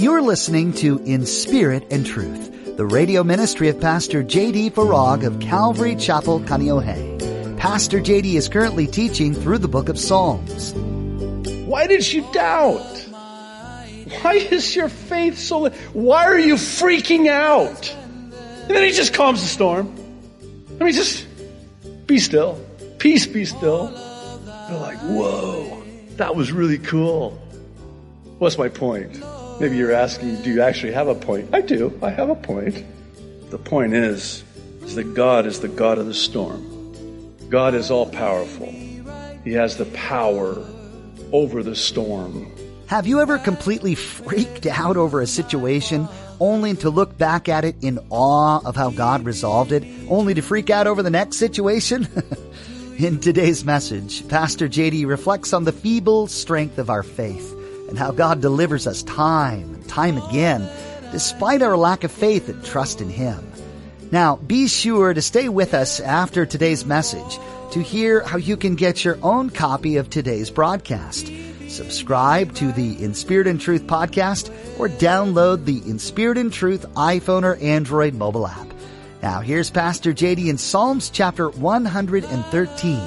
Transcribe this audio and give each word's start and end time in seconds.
You're 0.00 0.22
listening 0.22 0.72
to 0.76 0.96
In 1.04 1.26
Spirit 1.26 1.86
and 1.90 2.06
Truth, 2.06 2.78
the 2.78 2.86
radio 2.86 3.22
ministry 3.22 3.68
of 3.68 3.78
Pastor 3.78 4.22
J.D. 4.22 4.70
Farag 4.70 5.26
of 5.26 5.40
Calvary 5.40 5.94
Chapel, 5.94 6.40
Kaneohe. 6.40 7.58
Pastor 7.58 8.00
J.D. 8.00 8.34
is 8.34 8.48
currently 8.48 8.86
teaching 8.86 9.34
through 9.34 9.58
the 9.58 9.68
book 9.68 9.90
of 9.90 9.98
Psalms. 9.98 10.72
Why 11.66 11.86
did 11.86 12.10
you 12.10 12.26
doubt? 12.32 12.80
Why 14.22 14.36
is 14.36 14.74
your 14.74 14.88
faith 14.88 15.36
so, 15.36 15.60
li- 15.60 15.72
why 15.92 16.24
are 16.24 16.38
you 16.38 16.54
freaking 16.54 17.28
out? 17.28 17.94
And 17.94 18.70
then 18.70 18.82
he 18.82 18.92
just 18.92 19.12
calms 19.12 19.42
the 19.42 19.48
storm. 19.48 19.94
I 20.80 20.84
mean, 20.84 20.94
just 20.94 21.26
be 22.06 22.18
still. 22.18 22.58
Peace 22.96 23.26
be 23.26 23.44
still. 23.44 23.88
They're 24.66 24.78
like, 24.78 24.98
whoa, 25.00 25.82
that 26.16 26.34
was 26.34 26.52
really 26.52 26.78
cool. 26.78 27.32
What's 28.38 28.56
my 28.56 28.70
point? 28.70 29.22
Maybe 29.60 29.76
you're 29.76 29.92
asking, 29.92 30.40
do 30.40 30.50
you 30.50 30.62
actually 30.62 30.92
have 30.92 31.08
a 31.08 31.14
point? 31.14 31.50
I 31.54 31.60
do. 31.60 31.92
I 32.02 32.08
have 32.08 32.30
a 32.30 32.34
point. 32.34 32.82
The 33.50 33.58
point 33.58 33.92
is, 33.92 34.42
is 34.80 34.94
that 34.94 35.12
God 35.12 35.44
is 35.44 35.60
the 35.60 35.68
God 35.68 35.98
of 35.98 36.06
the 36.06 36.14
storm. 36.14 37.36
God 37.50 37.74
is 37.74 37.90
all 37.90 38.06
powerful. 38.06 38.72
He 39.44 39.52
has 39.52 39.76
the 39.76 39.84
power 39.84 40.66
over 41.30 41.62
the 41.62 41.76
storm. 41.76 42.50
Have 42.86 43.06
you 43.06 43.20
ever 43.20 43.36
completely 43.36 43.94
freaked 43.94 44.64
out 44.64 44.96
over 44.96 45.20
a 45.20 45.26
situation 45.26 46.08
only 46.40 46.74
to 46.76 46.88
look 46.88 47.18
back 47.18 47.50
at 47.50 47.66
it 47.66 47.76
in 47.82 47.98
awe 48.08 48.62
of 48.64 48.76
how 48.76 48.88
God 48.88 49.26
resolved 49.26 49.72
it, 49.72 49.84
only 50.08 50.32
to 50.32 50.40
freak 50.40 50.70
out 50.70 50.86
over 50.86 51.02
the 51.02 51.10
next 51.10 51.36
situation? 51.36 52.08
in 52.98 53.20
today's 53.20 53.62
message, 53.62 54.26
Pastor 54.26 54.70
JD 54.70 55.06
reflects 55.06 55.52
on 55.52 55.64
the 55.64 55.72
feeble 55.72 56.28
strength 56.28 56.78
of 56.78 56.88
our 56.88 57.02
faith 57.02 57.59
and 57.90 57.98
how 57.98 58.12
God 58.12 58.40
delivers 58.40 58.86
us 58.86 59.02
time 59.02 59.74
and 59.74 59.86
time 59.86 60.16
again, 60.16 60.66
despite 61.12 61.60
our 61.60 61.76
lack 61.76 62.04
of 62.04 62.10
faith 62.10 62.48
and 62.48 62.64
trust 62.64 63.02
in 63.02 63.10
Him. 63.10 63.46
Now, 64.10 64.36
be 64.36 64.66
sure 64.66 65.12
to 65.12 65.20
stay 65.20 65.48
with 65.48 65.74
us 65.74 66.00
after 66.00 66.46
today's 66.46 66.86
message 66.86 67.38
to 67.72 67.80
hear 67.80 68.22
how 68.24 68.38
you 68.38 68.56
can 68.56 68.74
get 68.74 69.04
your 69.04 69.18
own 69.22 69.50
copy 69.50 69.98
of 69.98 70.10
today's 70.10 70.50
broadcast. 70.50 71.30
Subscribe 71.68 72.54
to 72.56 72.72
the 72.72 73.02
In 73.02 73.14
Spirit 73.14 73.46
and 73.46 73.60
Truth 73.60 73.86
podcast 73.86 74.50
or 74.78 74.88
download 74.88 75.64
the 75.64 75.78
In 75.88 76.00
Spirit 76.00 76.38
and 76.38 76.52
Truth 76.52 76.86
iPhone 76.94 77.44
or 77.44 77.54
Android 77.56 78.14
mobile 78.14 78.46
app. 78.48 78.66
Now 79.22 79.40
here's 79.40 79.70
Pastor 79.70 80.12
JD 80.12 80.48
in 80.48 80.58
Psalms 80.58 81.10
chapter 81.10 81.48
113 81.50 82.98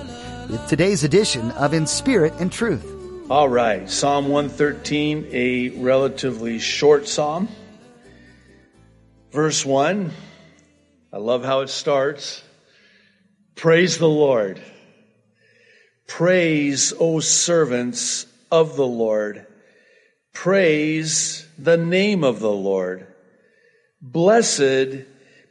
with 0.50 0.68
today's 0.70 1.04
edition 1.04 1.52
of 1.52 1.74
In 1.74 1.88
Spirit 1.88 2.34
and 2.40 2.50
Truth. 2.52 2.93
All 3.30 3.48
right, 3.48 3.90
Psalm 3.90 4.28
113, 4.28 5.30
a 5.32 5.70
relatively 5.70 6.60
short 6.60 7.08
psalm. 7.08 7.48
Verse 9.32 9.66
1, 9.66 10.12
I 11.14 11.18
love 11.18 11.46
how 11.46 11.62
it 11.62 11.70
starts. 11.70 12.44
Praise 13.56 13.98
the 13.98 14.10
Lord. 14.10 14.62
Praise, 16.06 16.92
O 17.00 17.22
servants 17.22 18.26
of 18.52 18.76
the 18.76 18.86
Lord. 18.86 19.48
Praise 20.34 21.48
the 21.58 21.78
name 21.78 22.26
of 22.26 22.42
the 22.42 22.52
Lord. 22.52 23.08
Blessed 24.02 25.06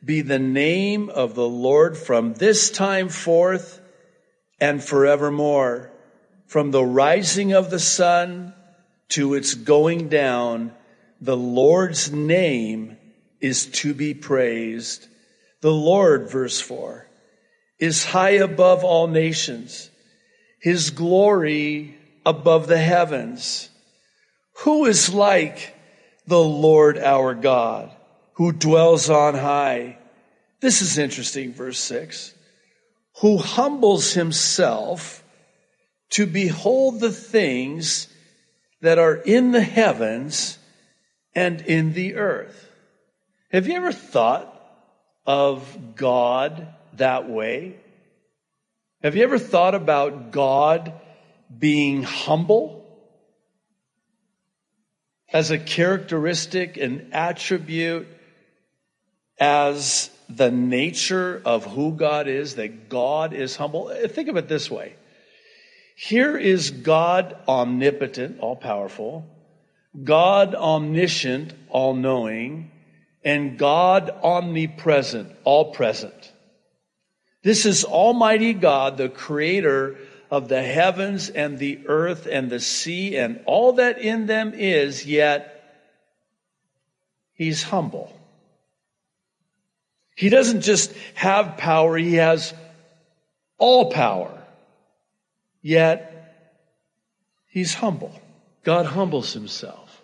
be 0.04 0.20
the 0.20 0.38
name 0.38 1.08
of 1.08 1.34
the 1.34 1.48
Lord 1.48 1.96
from 1.96 2.34
this 2.34 2.70
time 2.70 3.08
forth 3.08 3.80
and 4.60 4.84
forevermore. 4.84 5.91
From 6.52 6.70
the 6.70 6.84
rising 6.84 7.54
of 7.54 7.70
the 7.70 7.78
sun 7.78 8.52
to 9.08 9.32
its 9.32 9.54
going 9.54 10.10
down, 10.10 10.74
the 11.18 11.34
Lord's 11.34 12.12
name 12.12 12.98
is 13.40 13.64
to 13.80 13.94
be 13.94 14.12
praised. 14.12 15.06
The 15.62 15.72
Lord, 15.72 16.30
verse 16.30 16.60
4, 16.60 17.08
is 17.78 18.04
high 18.04 18.36
above 18.36 18.84
all 18.84 19.06
nations, 19.06 19.88
his 20.60 20.90
glory 20.90 21.96
above 22.26 22.66
the 22.66 22.76
heavens. 22.76 23.70
Who 24.64 24.84
is 24.84 25.08
like 25.08 25.74
the 26.26 26.44
Lord 26.44 26.98
our 26.98 27.34
God, 27.34 27.90
who 28.34 28.52
dwells 28.52 29.08
on 29.08 29.36
high? 29.36 29.96
This 30.60 30.82
is 30.82 30.98
interesting, 30.98 31.54
verse 31.54 31.80
6. 31.80 32.34
Who 33.22 33.38
humbles 33.38 34.12
himself 34.12 35.21
to 36.12 36.26
behold 36.26 37.00
the 37.00 37.12
things 37.12 38.08
that 38.82 38.98
are 38.98 39.14
in 39.14 39.52
the 39.52 39.62
heavens 39.62 40.58
and 41.34 41.60
in 41.62 41.94
the 41.94 42.16
earth. 42.16 42.68
Have 43.50 43.66
you 43.66 43.74
ever 43.74 43.92
thought 43.92 44.48
of 45.26 45.94
God 45.96 46.68
that 46.94 47.28
way? 47.28 47.76
Have 49.02 49.16
you 49.16 49.22
ever 49.24 49.38
thought 49.38 49.74
about 49.74 50.32
God 50.32 50.92
being 51.58 52.02
humble 52.02 52.84
as 55.32 55.50
a 55.50 55.58
characteristic 55.58 56.76
and 56.76 57.14
attribute 57.14 58.06
as 59.38 60.10
the 60.28 60.50
nature 60.50 61.40
of 61.44 61.64
who 61.64 61.92
God 61.92 62.28
is, 62.28 62.56
that 62.56 62.90
God 62.90 63.32
is 63.32 63.56
humble? 63.56 63.88
Think 64.08 64.28
of 64.28 64.36
it 64.36 64.48
this 64.48 64.70
way. 64.70 64.94
Here 66.04 66.36
is 66.36 66.72
God 66.72 67.36
omnipotent, 67.46 68.40
all 68.40 68.56
powerful, 68.56 69.24
God 70.02 70.52
omniscient, 70.52 71.52
all 71.68 71.94
knowing, 71.94 72.72
and 73.24 73.56
God 73.56 74.10
omnipresent, 74.10 75.30
all 75.44 75.70
present. 75.70 76.32
This 77.44 77.66
is 77.66 77.84
Almighty 77.84 78.52
God, 78.52 78.96
the 78.96 79.08
creator 79.08 79.96
of 80.28 80.48
the 80.48 80.60
heavens 80.60 81.28
and 81.28 81.56
the 81.56 81.86
earth 81.86 82.26
and 82.26 82.50
the 82.50 82.58
sea 82.58 83.16
and 83.16 83.40
all 83.46 83.74
that 83.74 83.98
in 83.98 84.26
them 84.26 84.54
is, 84.56 85.06
yet 85.06 85.86
he's 87.34 87.62
humble. 87.62 88.12
He 90.16 90.30
doesn't 90.30 90.62
just 90.62 90.92
have 91.14 91.58
power, 91.58 91.96
he 91.96 92.14
has 92.14 92.52
all 93.56 93.92
power. 93.92 94.41
Yet 95.62 96.34
he's 97.46 97.74
humble. 97.74 98.12
God 98.64 98.86
humbles 98.86 99.32
himself. 99.32 100.02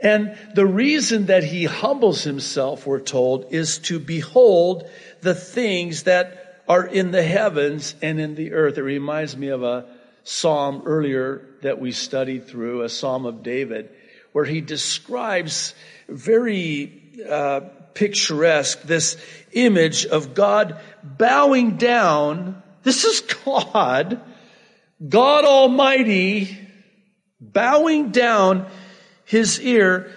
And 0.00 0.36
the 0.54 0.66
reason 0.66 1.26
that 1.26 1.42
he 1.42 1.64
humbles 1.64 2.22
himself, 2.22 2.86
we're 2.86 3.00
told, 3.00 3.46
is 3.50 3.78
to 3.80 3.98
behold 3.98 4.88
the 5.22 5.34
things 5.34 6.04
that 6.04 6.62
are 6.68 6.86
in 6.86 7.10
the 7.10 7.22
heavens 7.22 7.94
and 8.02 8.20
in 8.20 8.34
the 8.34 8.52
earth. 8.52 8.78
It 8.78 8.82
reminds 8.82 9.36
me 9.36 9.48
of 9.48 9.62
a 9.62 9.86
psalm 10.22 10.82
earlier 10.84 11.46
that 11.62 11.80
we 11.80 11.92
studied 11.92 12.46
through, 12.46 12.82
a 12.82 12.88
psalm 12.88 13.26
of 13.26 13.42
David, 13.42 13.90
where 14.32 14.44
he 14.44 14.60
describes 14.60 15.74
very 16.08 17.02
uh, 17.28 17.60
picturesque 17.94 18.82
this 18.82 19.16
image 19.52 20.06
of 20.06 20.34
God 20.34 20.78
bowing 21.02 21.76
down. 21.76 22.62
This 22.82 23.04
is 23.04 23.20
God, 23.20 24.20
God 25.06 25.44
Almighty, 25.44 26.58
bowing 27.40 28.10
down 28.10 28.66
his 29.24 29.60
ear, 29.60 30.12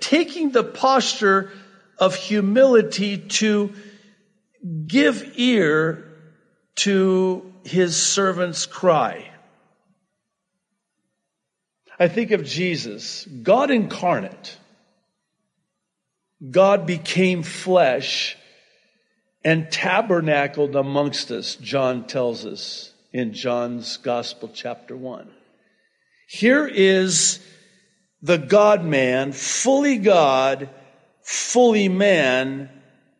taking 0.00 0.50
the 0.50 0.64
posture 0.64 1.50
of 1.98 2.14
humility 2.14 3.18
to 3.18 3.72
give 4.86 5.32
ear 5.36 6.12
to 6.76 7.52
his 7.64 7.96
servant's 7.96 8.66
cry. 8.66 9.30
I 11.98 12.08
think 12.08 12.30
of 12.30 12.44
Jesus, 12.44 13.24
God 13.24 13.70
incarnate. 13.70 14.58
God 16.50 16.86
became 16.86 17.42
flesh 17.42 18.36
and 19.46 19.70
tabernacled 19.70 20.74
amongst 20.74 21.30
us, 21.30 21.54
John 21.54 22.08
tells 22.08 22.44
us 22.44 22.92
in 23.12 23.32
John's 23.32 23.96
Gospel, 23.98 24.50
chapter 24.52 24.96
1. 24.96 25.30
Here 26.28 26.66
is 26.66 27.38
the 28.20 28.38
God 28.38 28.84
man, 28.84 29.30
fully 29.30 29.98
God, 29.98 30.68
fully 31.22 31.88
man, 31.88 32.70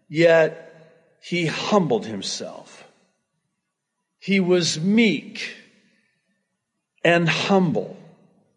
yet 0.08 1.14
he 1.23 1.46
humbled 1.46 2.06
himself. 2.06 2.82
He 4.19 4.40
was 4.40 4.81
meek 4.81 5.55
and 7.05 7.29
humble. 7.29 7.96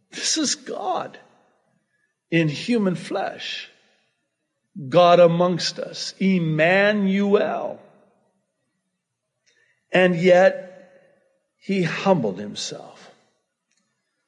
This 0.09 0.39
is 0.39 0.55
God 0.55 1.19
in 2.31 2.47
human 2.47 2.95
flesh. 2.95 3.68
God 4.87 5.19
amongst 5.19 5.79
us, 5.79 6.13
Emmanuel. 6.19 7.81
And 9.91 10.15
yet 10.15 10.91
he 11.57 11.83
humbled 11.83 12.39
himself. 12.39 13.11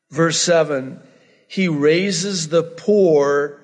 Verse 0.09 0.41
7 0.41 0.99
he 1.47 1.67
raises 1.67 2.47
the 2.47 2.63
poor 2.63 3.59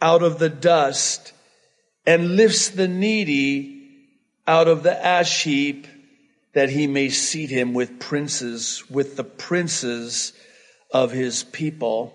out 0.00 0.22
of 0.22 0.38
the 0.38 0.48
dust 0.48 1.34
and 2.06 2.36
lifts 2.36 2.70
the 2.70 2.88
needy 2.88 3.78
out 4.46 4.66
of 4.66 4.82
the 4.82 5.04
ash 5.04 5.44
heap 5.44 5.86
that 6.54 6.70
he 6.70 6.86
may 6.86 7.10
seat 7.10 7.50
him 7.50 7.74
with 7.74 8.00
princes, 8.00 8.82
with 8.88 9.16
the 9.16 9.24
princes 9.24 10.32
of 10.90 11.12
his 11.12 11.44
people. 11.44 12.14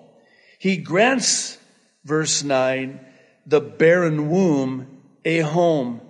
He 0.57 0.77
grants, 0.77 1.59
verse 2.04 2.42
9, 2.42 3.00
the 3.45 3.62
barren 3.62 4.30
womb 4.30 5.01
a 5.25 5.40
home 5.40 6.01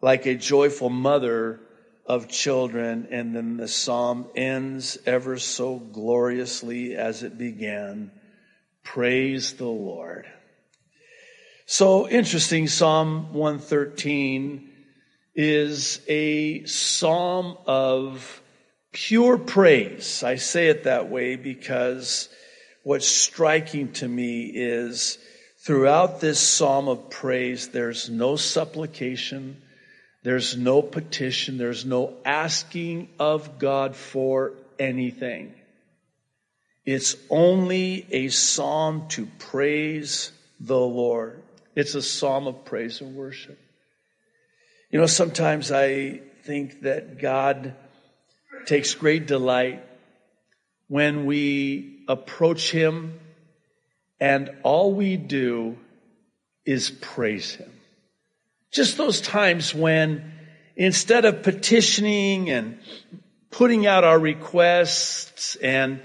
like 0.00 0.26
a 0.26 0.34
joyful 0.34 0.90
mother 0.90 1.60
of 2.04 2.28
children. 2.28 3.08
And 3.10 3.34
then 3.34 3.56
the 3.56 3.68
psalm 3.68 4.26
ends 4.34 4.98
ever 5.06 5.38
so 5.38 5.78
gloriously 5.78 6.96
as 6.96 7.22
it 7.22 7.38
began. 7.38 8.10
Praise 8.82 9.54
the 9.54 9.66
Lord. 9.66 10.26
So 11.66 12.08
interesting, 12.08 12.66
Psalm 12.66 13.32
113 13.32 14.68
is 15.34 16.00
a 16.08 16.64
psalm 16.64 17.56
of 17.66 18.42
pure 18.90 19.38
praise. 19.38 20.22
I 20.22 20.36
say 20.36 20.68
it 20.68 20.84
that 20.84 21.08
way 21.08 21.36
because 21.36 22.28
what's 22.82 23.06
striking 23.06 23.92
to 23.94 24.08
me 24.08 24.46
is 24.46 25.16
throughout 25.64 26.20
this 26.20 26.40
psalm 26.40 26.88
of 26.88 27.08
praise, 27.08 27.68
there's 27.68 28.10
no 28.10 28.36
supplication, 28.36 29.62
there's 30.24 30.56
no 30.56 30.82
petition, 30.82 31.56
there's 31.56 31.84
no 31.84 32.14
asking 32.24 33.08
of 33.18 33.58
God 33.58 33.94
for 33.94 34.54
anything. 34.78 35.54
It's 36.84 37.16
only 37.30 38.06
a 38.10 38.28
psalm 38.28 39.06
to 39.10 39.26
praise 39.38 40.32
the 40.58 40.78
Lord. 40.78 41.42
It's 41.76 41.94
a 41.94 42.02
psalm 42.02 42.48
of 42.48 42.64
praise 42.64 43.00
and 43.00 43.14
worship. 43.14 43.58
You 44.90 44.98
know, 44.98 45.06
sometimes 45.06 45.70
I 45.70 46.20
think 46.42 46.82
that 46.82 47.20
God 47.20 47.74
takes 48.66 48.94
great 48.94 49.26
delight 49.26 49.84
when 50.88 51.24
we 51.24 52.04
approach 52.08 52.70
Him 52.70 53.20
and 54.22 54.50
all 54.62 54.94
we 54.94 55.16
do 55.16 55.76
is 56.64 56.90
praise 56.90 57.56
Him. 57.56 57.72
Just 58.70 58.96
those 58.96 59.20
times 59.20 59.74
when 59.74 60.32
instead 60.76 61.24
of 61.24 61.42
petitioning 61.42 62.48
and 62.48 62.78
putting 63.50 63.84
out 63.84 64.04
our 64.04 64.20
requests 64.20 65.56
and 65.56 66.00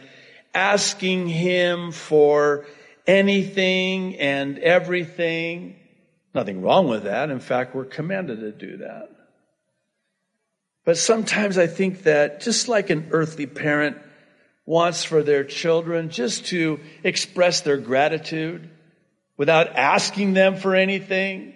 asking 0.56 1.28
Him 1.28 1.92
for 1.92 2.66
anything 3.06 4.16
and 4.16 4.58
everything, 4.58 5.76
nothing 6.34 6.64
wrong 6.64 6.88
with 6.88 7.04
that. 7.04 7.30
In 7.30 7.40
fact, 7.40 7.76
we're 7.76 7.86
commanded 7.86 8.40
to 8.40 8.52
do 8.52 8.78
that. 8.78 9.10
But 10.86 10.98
sometimes 10.98 11.60
I 11.60 11.68
think 11.68 12.02
that 12.04 12.42
just 12.42 12.68
like 12.68 12.90
an 12.90 13.10
earthly 13.12 13.46
parent 13.46 13.98
wants 14.68 15.06
for 15.06 15.24
their 15.24 15.46
children 15.46 16.10
just 16.10 16.48
to 16.48 16.80
express 17.04 17.62
their 17.62 17.78
gratitude 17.78 18.70
without 19.38 19.76
asking 19.76 20.34
them 20.34 20.58
for 20.58 20.76
anything. 20.76 21.54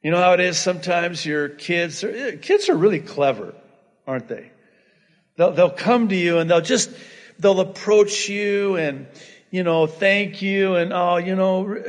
You 0.00 0.12
know 0.12 0.18
how 0.18 0.32
it 0.32 0.40
is 0.40 0.56
sometimes 0.56 1.26
your 1.26 1.48
kids 1.48 2.04
are, 2.04 2.10
eh, 2.10 2.36
kids 2.36 2.68
are 2.68 2.76
really 2.76 3.00
clever, 3.00 3.52
aren't 4.06 4.28
they? 4.28 4.52
They'll, 5.36 5.52
they'll 5.52 5.70
come 5.70 6.08
to 6.08 6.16
you 6.16 6.38
and 6.38 6.48
they'll 6.48 6.60
just, 6.60 6.88
they'll 7.40 7.60
approach 7.60 8.28
you 8.28 8.76
and, 8.76 9.08
you 9.50 9.64
know, 9.64 9.88
thank 9.88 10.40
you 10.40 10.76
and, 10.76 10.92
oh, 10.92 11.16
you 11.16 11.34
know, 11.34 11.82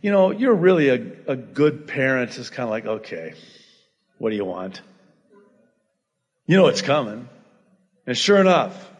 you 0.00 0.10
know, 0.10 0.30
you're 0.30 0.54
really 0.54 0.88
a, 0.88 1.32
a 1.32 1.36
good 1.36 1.86
parent. 1.86 2.38
It's 2.38 2.48
kind 2.48 2.64
of 2.64 2.70
like, 2.70 2.86
okay, 2.86 3.34
what 4.16 4.30
do 4.30 4.36
you 4.36 4.46
want? 4.46 4.80
You 6.46 6.56
know 6.56 6.68
it's 6.68 6.82
coming. 6.82 7.28
And 8.06 8.16
sure 8.16 8.38
enough, 8.38 8.90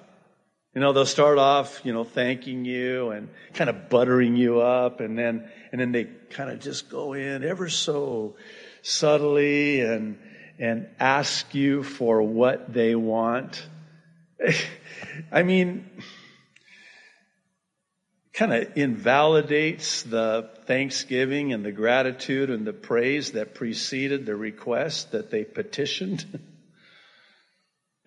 you 0.75 0.81
know, 0.81 0.93
they'll 0.93 1.05
start 1.05 1.39
off, 1.39 1.81
you 1.85 1.93
know, 1.93 2.05
thanking 2.05 2.65
you 2.65 3.11
and 3.11 3.29
kind 3.55 3.69
of 3.69 3.89
buttering 3.89 4.37
you 4.37 4.61
up 4.61 5.01
and 5.01 5.19
then, 5.19 5.51
and 5.73 5.81
then 5.81 5.91
they 5.91 6.05
kind 6.05 6.51
of 6.51 6.61
just 6.61 6.89
go 6.89 7.13
in 7.13 7.43
ever 7.43 7.69
so 7.69 8.37
subtly 8.83 9.81
and, 9.81 10.19
and 10.59 10.89
ask 11.01 11.55
you 11.55 11.83
for 11.83 12.23
what 12.23 12.73
they 12.73 12.95
want. 12.95 13.67
I 15.33 15.43
mean, 15.43 15.91
kind 18.33 18.53
of 18.53 18.77
invalidates 18.77 20.03
the 20.03 20.51
thanksgiving 20.67 21.53
and 21.53 21.65
the 21.65 21.73
gratitude 21.73 22.49
and 22.49 22.65
the 22.65 22.73
praise 22.73 23.33
that 23.33 23.55
preceded 23.55 24.25
the 24.25 24.37
request 24.37 25.11
that 25.13 25.33
they 25.33 25.43
petitioned. 25.43 26.39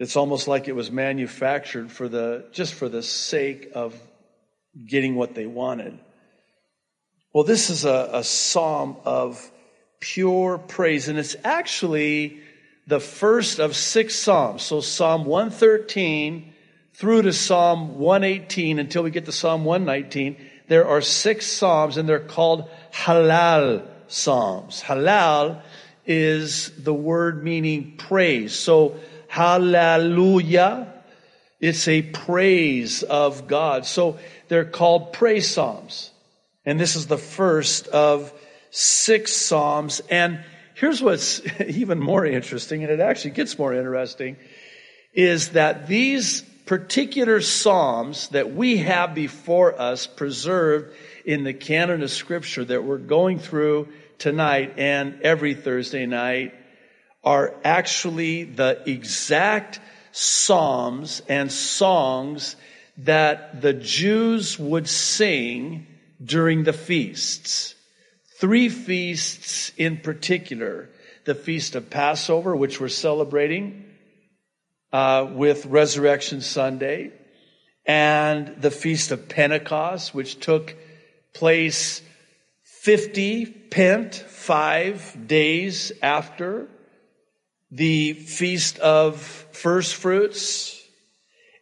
It's 0.03 0.17
almost 0.17 0.49
like 0.49 0.67
it 0.67 0.75
was 0.75 0.91
manufactured 0.91 1.89
for 1.89 2.09
the, 2.09 2.45
just 2.51 2.73
for 2.73 2.89
the 2.89 3.01
sake 3.01 3.71
of 3.73 3.97
getting 4.85 5.15
what 5.15 5.33
they 5.33 5.45
wanted. 5.45 5.97
Well, 7.31 7.45
this 7.45 7.69
is 7.69 7.85
a, 7.85 8.09
a 8.11 8.23
psalm 8.25 8.97
of 9.05 9.49
pure 10.01 10.57
praise, 10.57 11.07
and 11.07 11.17
it's 11.17 11.37
actually 11.45 12.41
the 12.85 12.99
first 12.99 13.59
of 13.59 13.77
six 13.77 14.13
psalms. 14.13 14.63
So 14.63 14.81
Psalm 14.81 15.23
113 15.23 16.53
through 16.95 17.21
to 17.21 17.31
Psalm 17.31 17.97
118 17.97 18.79
until 18.79 19.03
we 19.03 19.09
get 19.09 19.23
to 19.25 19.31
Psalm 19.31 19.63
119, 19.63 20.35
there 20.67 20.85
are 20.85 20.99
six 20.99 21.47
psalms 21.47 21.95
and 21.95 22.09
they're 22.09 22.19
called 22.19 22.69
halal 22.91 23.87
psalms. 24.09 24.83
Halal 24.83 25.61
is 26.05 26.71
the 26.83 26.93
word 26.93 27.41
meaning 27.41 27.95
praise. 27.95 28.53
So 28.53 28.97
Hallelujah. 29.33 30.93
It's 31.59 31.87
a 31.87 32.03
praise 32.03 33.01
of 33.01 33.47
God. 33.47 33.87
So 33.87 34.19
they're 34.47 34.63
called 34.63 35.11
praise 35.11 35.49
psalms. 35.49 36.11
And 36.67 36.79
this 36.79 36.95
is 36.95 37.07
the 37.07 37.17
first 37.17 37.87
of 37.87 38.31
six 38.69 39.35
psalms. 39.35 40.03
And 40.11 40.43
here's 40.75 41.01
what's 41.01 41.41
even 41.61 41.99
more 41.99 42.23
interesting, 42.27 42.83
and 42.83 42.91
it 42.91 42.99
actually 42.99 43.31
gets 43.31 43.57
more 43.57 43.73
interesting, 43.73 44.37
is 45.15 45.49
that 45.53 45.87
these 45.87 46.43
particular 46.67 47.41
psalms 47.41 48.27
that 48.27 48.53
we 48.53 48.77
have 48.77 49.15
before 49.15 49.81
us 49.81 50.05
preserved 50.05 50.93
in 51.25 51.43
the 51.43 51.55
canon 51.55 52.03
of 52.03 52.11
scripture 52.11 52.65
that 52.65 52.83
we're 52.83 52.99
going 52.99 53.39
through 53.39 53.87
tonight 54.19 54.75
and 54.77 55.23
every 55.23 55.55
Thursday 55.55 56.05
night 56.05 56.53
are 57.23 57.55
actually 57.63 58.43
the 58.43 58.81
exact 58.85 59.79
psalms 60.11 61.21
and 61.27 61.51
songs 61.51 62.55
that 62.97 63.61
the 63.61 63.73
Jews 63.73 64.59
would 64.59 64.87
sing 64.87 65.87
during 66.23 66.63
the 66.63 66.73
feasts. 66.73 67.75
Three 68.39 68.69
feasts 68.69 69.71
in 69.77 69.97
particular. 69.97 70.89
The 71.25 71.35
feast 71.35 71.75
of 71.75 71.89
Passover, 71.89 72.55
which 72.55 72.81
we're 72.81 72.89
celebrating 72.89 73.85
uh, 74.91 75.27
with 75.31 75.65
Resurrection 75.65 76.41
Sunday, 76.41 77.11
and 77.85 78.61
the 78.61 78.71
feast 78.71 79.11
of 79.11 79.29
Pentecost, 79.29 80.13
which 80.13 80.39
took 80.39 80.75
place 81.33 82.01
50 82.63 83.45
pent, 83.45 84.13
five 84.13 85.17
days 85.27 85.93
after 86.01 86.67
the 87.73 88.13
feast 88.13 88.77
of 88.79 89.19
first 89.51 89.95
fruits, 89.95 90.79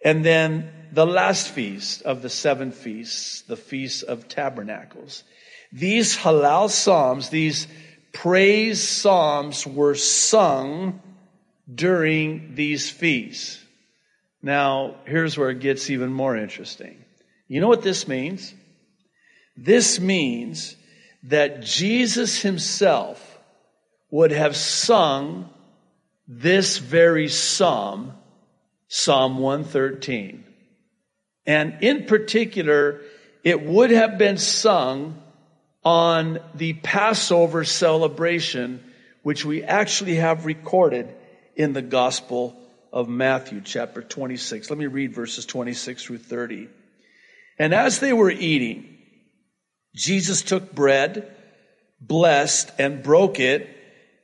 and 0.03 0.25
then 0.25 0.69
the 0.91 1.05
last 1.05 1.47
feast 1.49 2.01
of 2.01 2.21
the 2.21 2.29
seven 2.29 2.73
feasts, 2.73 3.43
the 3.43 3.55
feast 3.55 4.03
of 4.03 4.27
tabernacles. 4.27 5.23
These 5.71 6.17
halal 6.17 6.69
psalms, 6.69 7.29
these 7.29 7.65
praise 8.11 8.85
psalms 8.85 9.65
were 9.65 9.95
sung 9.95 11.01
during 11.73 12.55
these 12.55 12.89
feasts. 12.89 13.63
Now, 14.41 14.95
here's 15.05 15.37
where 15.37 15.51
it 15.51 15.61
gets 15.61 15.89
even 15.89 16.11
more 16.11 16.35
interesting. 16.35 17.05
You 17.47 17.61
know 17.61 17.69
what 17.69 17.83
this 17.83 18.05
means? 18.05 18.53
This 19.55 19.97
means 19.97 20.75
that 21.23 21.61
Jesus 21.61 22.41
himself 22.41 23.39
would 24.09 24.31
have 24.31 24.57
sung 24.57 25.49
this 26.27 26.77
very 26.77 27.27
psalm, 27.27 28.13
Psalm 28.87 29.37
113. 29.37 30.43
And 31.45 31.77
in 31.81 32.05
particular, 32.05 33.01
it 33.43 33.63
would 33.63 33.91
have 33.91 34.17
been 34.17 34.37
sung 34.37 35.21
on 35.83 36.39
the 36.55 36.73
Passover 36.73 37.63
celebration, 37.63 38.83
which 39.23 39.43
we 39.43 39.63
actually 39.63 40.15
have 40.15 40.45
recorded 40.45 41.13
in 41.55 41.73
the 41.73 41.81
Gospel 41.81 42.55
of 42.93 43.09
Matthew, 43.09 43.61
chapter 43.61 44.01
26. 44.01 44.69
Let 44.69 44.79
me 44.79 44.87
read 44.87 45.13
verses 45.13 45.45
26 45.45 46.03
through 46.03 46.19
30. 46.19 46.69
And 47.57 47.73
as 47.73 47.99
they 47.99 48.13
were 48.13 48.31
eating, 48.31 48.97
Jesus 49.95 50.41
took 50.41 50.73
bread, 50.73 51.35
blessed, 51.99 52.71
and 52.77 53.03
broke 53.03 53.39
it, 53.39 53.69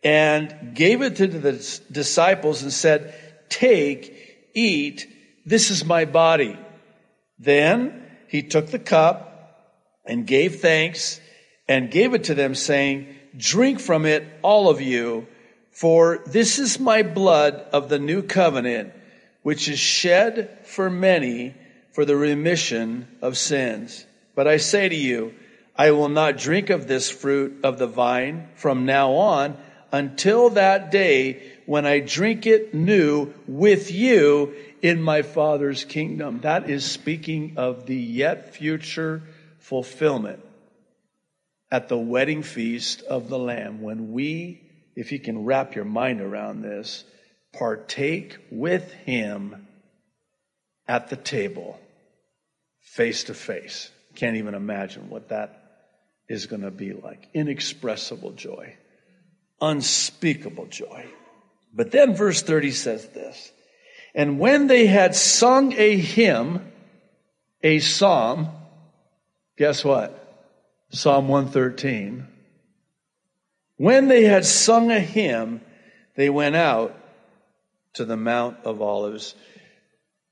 and 0.04 0.74
gave 0.74 1.02
it 1.02 1.18
to 1.18 1.28
the 1.28 1.82
disciples 1.92 2.64
and 2.64 2.72
said, 2.72 3.14
Take, 3.50 4.50
eat, 4.54 5.08
this 5.46 5.72
is 5.72 5.86
my 5.86 6.06
body. 6.06 6.58
Then 7.40 8.04
he 8.28 8.44
took 8.44 8.68
the 8.68 8.80
cup 8.80 9.74
and 10.06 10.28
gave 10.28 10.60
thanks 10.60 11.20
and 11.68 11.92
gave 11.92 12.14
it 12.14 12.26
to 12.26 12.36
them, 12.36 12.56
saying, 12.56 13.08
Drink 13.36 13.80
from 13.80 14.06
it, 14.06 14.28
all 14.42 14.70
of 14.70 14.82
you, 14.82 15.28
for 15.72 16.24
this 16.26 16.60
is 16.60 16.80
my 16.80 17.04
blood 17.04 17.54
of 17.72 17.90
the 17.90 18.00
new 18.00 18.24
covenant, 18.24 18.94
which 19.44 19.68
is 19.68 19.80
shed 19.80 20.60
for 20.64 20.90
many 20.90 21.56
for 21.92 22.06
the 22.06 22.16
remission 22.16 23.08
of 23.22 23.38
sins. 23.38 24.06
But 24.36 24.48
I 24.48 24.58
say 24.58 24.90
to 24.90 24.96
you, 24.96 25.34
I 25.76 25.92
will 25.92 26.10
not 26.10 26.38
drink 26.38 26.70
of 26.70 26.88
this 26.88 27.10
fruit 27.10 27.60
of 27.64 27.78
the 27.78 27.88
vine 27.88 28.50
from 28.56 28.86
now 28.86 29.12
on 29.14 29.58
until 29.92 30.52
that 30.52 30.92
day 30.92 31.42
when 31.66 31.86
I 31.86 32.00
drink 32.00 32.46
it 32.46 32.74
new 32.74 33.34
with 33.48 33.92
you 33.92 34.56
in 34.82 35.02
my 35.02 35.22
Father's 35.22 35.84
kingdom. 35.86 36.42
That 36.42 36.70
is 36.70 36.86
speaking 36.86 37.54
of 37.58 37.86
the 37.86 37.96
yet 37.96 38.56
future 38.56 39.24
fulfillment 39.60 40.44
at 41.72 41.90
the 41.90 41.98
wedding 41.98 42.44
feast 42.44 43.02
of 43.04 43.30
the 43.30 43.40
Lamb 43.40 43.82
when 43.82 44.12
we, 44.12 44.62
if 44.96 45.12
you 45.12 45.20
can 45.20 45.46
wrap 45.46 45.76
your 45.76 45.86
mind 45.86 46.22
around 46.22 46.62
this, 46.62 47.04
partake 47.54 48.38
with 48.52 48.92
Him 48.92 49.68
at 50.88 51.10
the 51.10 51.16
table, 51.18 51.80
face 52.80 53.26
to 53.26 53.34
face. 53.34 53.92
Can't 54.16 54.38
even 54.38 54.56
imagine 54.56 55.10
what 55.10 55.30
that 55.30 55.64
is 56.30 56.46
going 56.46 56.62
to 56.62 56.72
be 56.72 56.94
like. 56.94 57.28
Inexpressible 57.34 58.32
joy, 58.32 58.76
unspeakable 59.62 60.68
joy. 60.68 61.06
But 61.74 61.92
then 61.92 62.16
verse 62.16 62.42
30 62.42 62.72
says 62.72 63.08
this 63.10 63.52
And 64.16 64.40
when 64.40 64.68
they 64.68 64.88
had 64.88 65.16
sung 65.16 65.74
a 65.74 65.98
hymn, 65.98 66.72
a 67.64 67.80
psalm, 67.80 68.50
guess 69.58 69.84
what? 69.84 70.24
Psalm 70.90 71.28
113. 71.28 72.28
When 73.78 74.08
they 74.08 74.24
had 74.24 74.46
sung 74.46 74.90
a 74.92 75.00
hymn, 75.00 75.62
they 76.16 76.30
went 76.30 76.56
out 76.56 76.96
to 77.94 78.06
the 78.06 78.18
Mount 78.18 78.58
of 78.64 78.82
Olives. 78.82 79.36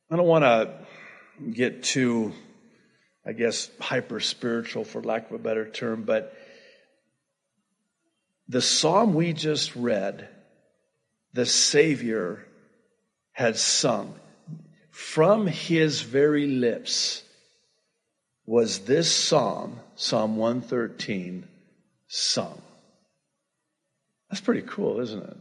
I 0.09 0.15
don't 0.15 0.27
want 0.27 0.43
to 0.43 0.73
get 1.51 1.83
too, 1.83 2.33
I 3.25 3.33
guess, 3.33 3.69
hyper 3.79 4.19
spiritual 4.19 4.83
for 4.83 5.01
lack 5.01 5.27
of 5.29 5.33
a 5.33 5.43
better 5.43 5.69
term, 5.69 6.03
but 6.03 6.33
the 8.47 8.61
psalm 8.61 9.13
we 9.13 9.33
just 9.33 9.75
read, 9.75 10.29
the 11.33 11.45
Savior 11.45 12.45
had 13.31 13.57
sung 13.57 14.13
from 14.91 15.45
his 15.47 16.01
very 16.01 16.47
lips 16.47 17.21
was 18.45 18.79
this 18.79 19.13
psalm, 19.13 19.79
Psalm 19.95 20.37
113, 20.37 21.47
sung. 22.07 22.61
That's 24.29 24.41
pretty 24.41 24.61
cool, 24.61 24.99
isn't 25.01 25.23
it? 25.23 25.37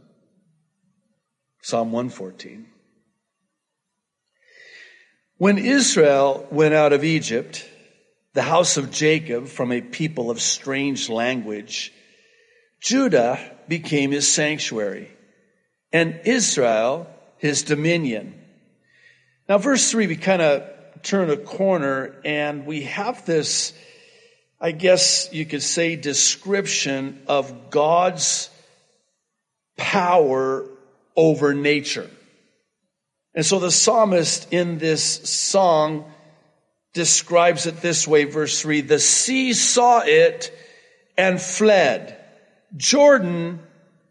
Psalm 1.61 1.91
114. 1.91 2.67
When 5.37 5.57
Israel 5.57 6.47
went 6.51 6.73
out 6.73 6.93
of 6.93 7.03
Egypt, 7.03 7.67
the 8.33 8.41
house 8.41 8.77
of 8.77 8.91
Jacob 8.91 9.47
from 9.47 9.71
a 9.71 9.81
people 9.81 10.29
of 10.29 10.41
strange 10.41 11.09
language, 11.09 11.93
Judah 12.81 13.39
became 13.67 14.11
his 14.11 14.27
sanctuary, 14.27 15.11
and 15.91 16.21
Israel 16.25 17.07
his 17.37 17.63
dominion. 17.63 18.41
Now, 19.47 19.57
verse 19.57 19.91
3, 19.91 20.07
we 20.07 20.15
kind 20.15 20.41
of 20.41 20.63
turn 21.03 21.29
a 21.29 21.37
corner 21.37 22.15
and 22.25 22.65
we 22.65 22.83
have 22.83 23.25
this, 23.25 23.73
I 24.59 24.71
guess 24.71 25.29
you 25.31 25.45
could 25.45 25.61
say, 25.61 25.95
description 25.95 27.21
of 27.27 27.69
God's 27.69 28.49
power 29.77 30.67
over 31.15 31.53
nature. 31.53 32.09
And 33.35 33.45
so 33.45 33.59
the 33.59 33.71
psalmist 33.71 34.51
in 34.51 34.77
this 34.77 35.03
song 35.29 36.11
describes 36.93 37.67
it 37.67 37.81
this 37.81 38.07
way, 38.07 38.23
verse 38.23 38.61
3 38.61 38.81
The 38.81 38.99
sea 38.99 39.53
saw 39.53 40.01
it 40.03 40.51
and 41.17 41.39
fled. 41.39 42.14
Jordan 42.77 43.59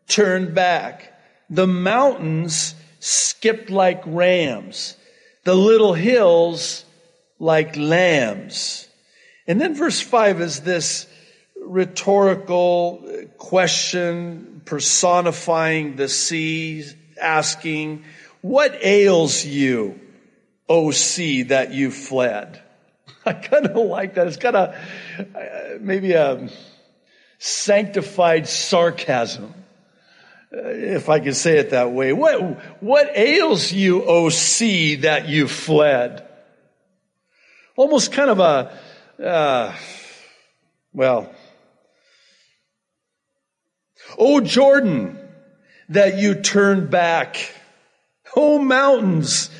turned 0.08 0.54
back. 0.54 1.12
The 1.50 1.66
mountains 1.66 2.74
skipped 3.00 3.70
like 3.70 4.02
rams. 4.06 4.96
The 5.44 5.54
little 5.54 5.92
hills 5.92 6.84
like 7.38 7.76
lambs. 7.76 8.88
And 9.46 9.60
then 9.60 9.74
verse 9.74 10.00
5 10.00 10.40
is 10.40 10.60
this 10.60 11.06
rhetorical 11.60 13.06
question 13.36 14.62
personifying 14.64 15.96
the 15.96 16.08
sea, 16.08 16.84
asking, 17.20 18.04
What 18.40 18.78
ails 18.82 19.44
you, 19.44 20.00
O 20.68 20.90
sea, 20.90 21.42
that 21.44 21.72
you 21.72 21.90
fled? 21.90 22.62
I 23.26 23.34
kind 23.34 23.66
of 23.66 23.76
like 23.86 24.14
that. 24.14 24.26
It's 24.28 24.36
kind 24.36 24.56
of 24.56 24.74
uh, 25.18 25.78
maybe 25.80 26.12
a 26.12 26.48
sanctified 27.44 28.48
sarcasm, 28.48 29.52
uh, 30.50 30.60
if 30.62 31.10
I 31.10 31.20
can 31.20 31.34
say 31.34 31.58
it 31.58 31.70
that 31.70 31.92
way. 31.92 32.14
What, 32.14 32.82
what 32.82 33.10
ails 33.14 33.70
you, 33.70 34.02
O 34.02 34.30
sea, 34.30 34.96
that 34.96 35.28
you 35.28 35.46
fled? 35.46 36.26
Almost 37.76 38.12
kind 38.12 38.30
of 38.30 38.40
a, 38.40 38.72
uh, 39.22 39.74
well, 40.94 41.30
O 44.16 44.40
Jordan, 44.40 45.18
that 45.90 46.16
you 46.16 46.36
turned 46.36 46.90
back. 46.90 47.52
O 48.34 48.58
mountains, 48.58 49.50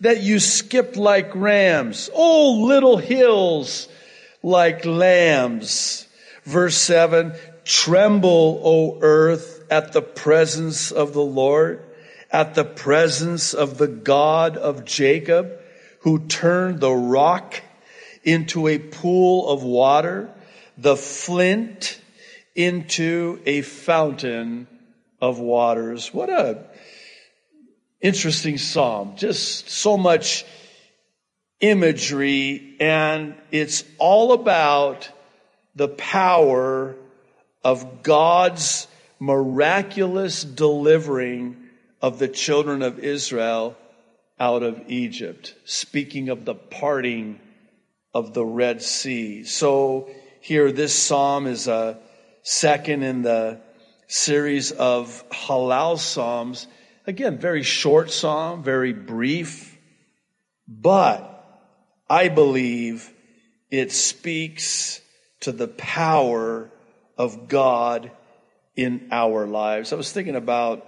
that 0.00 0.22
you 0.22 0.40
skipped 0.40 0.96
like 0.96 1.36
rams. 1.36 2.10
O 2.12 2.62
little 2.62 2.96
hills, 2.96 3.86
like 4.42 4.84
lambs. 4.84 6.07
Verse 6.48 6.78
7 6.78 7.34
Tremble, 7.64 8.62
O 8.64 8.98
earth, 9.02 9.66
at 9.70 9.92
the 9.92 10.00
presence 10.00 10.90
of 10.90 11.12
the 11.12 11.20
Lord, 11.20 11.84
at 12.30 12.54
the 12.54 12.64
presence 12.64 13.52
of 13.52 13.76
the 13.76 13.86
God 13.86 14.56
of 14.56 14.86
Jacob 14.86 15.52
who 16.00 16.20
turned 16.20 16.80
the 16.80 16.90
rock 16.90 17.60
into 18.24 18.66
a 18.66 18.78
pool 18.78 19.50
of 19.50 19.62
water, 19.62 20.30
the 20.78 20.96
flint 20.96 22.00
into 22.54 23.42
a 23.44 23.60
fountain 23.60 24.66
of 25.20 25.38
waters. 25.38 26.14
What 26.14 26.30
a 26.30 26.64
interesting 28.00 28.56
psalm. 28.56 29.16
Just 29.16 29.68
so 29.68 29.98
much 29.98 30.46
imagery 31.60 32.74
and 32.80 33.34
it's 33.50 33.84
all 33.98 34.32
about 34.32 35.10
the 35.78 35.88
power 35.88 36.96
of 37.64 38.02
God's 38.02 38.86
miraculous 39.20 40.42
delivering 40.44 41.56
of 42.02 42.18
the 42.18 42.28
children 42.28 42.82
of 42.82 42.98
Israel 42.98 43.76
out 44.38 44.62
of 44.62 44.82
Egypt, 44.88 45.54
speaking 45.64 46.28
of 46.28 46.44
the 46.44 46.54
parting 46.54 47.40
of 48.12 48.34
the 48.34 48.44
Red 48.44 48.82
Sea. 48.82 49.44
So 49.44 50.10
here, 50.40 50.70
this 50.72 50.94
psalm 50.94 51.46
is 51.46 51.68
a 51.68 51.98
second 52.42 53.02
in 53.02 53.22
the 53.22 53.60
series 54.08 54.72
of 54.72 55.24
halal 55.30 55.98
psalms. 55.98 56.66
Again, 57.06 57.38
very 57.38 57.62
short 57.62 58.10
psalm, 58.10 58.62
very 58.62 58.92
brief, 58.92 59.76
but 60.66 61.34
I 62.08 62.28
believe 62.28 63.12
it 63.70 63.92
speaks 63.92 65.00
to 65.40 65.52
the 65.52 65.68
power 65.68 66.70
of 67.16 67.48
God 67.48 68.10
in 68.76 69.08
our 69.10 69.46
lives. 69.46 69.92
I 69.92 69.96
was 69.96 70.12
thinking 70.12 70.36
about 70.36 70.86